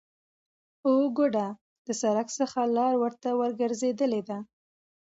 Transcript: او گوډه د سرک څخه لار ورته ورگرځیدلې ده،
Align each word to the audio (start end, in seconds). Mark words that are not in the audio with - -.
او 0.85 0.93
گوډه 1.17 1.47
د 1.85 1.87
سرک 2.01 2.27
څخه 2.39 2.59
لار 2.75 2.93
ورته 3.03 3.29
ورگرځیدلې 3.41 4.21
ده، 4.29 4.37